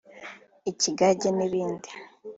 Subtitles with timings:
[0.71, 1.89] ikigage n’ibindi